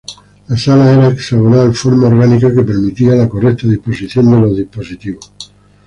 La 0.47 0.57
sala 0.57 0.91
era 0.93 1.09
hexagonal, 1.09 1.75
forma 1.75 2.07
orgánica 2.07 2.51
que 2.51 2.63
permitía 2.63 3.13
la 3.13 3.29
correcta 3.29 3.67
disposición 3.67 4.31
de 4.31 4.39
los 4.41 4.57
dispositivos. 4.57 5.31